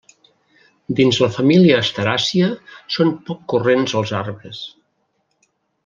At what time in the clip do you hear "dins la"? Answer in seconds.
0.99-1.29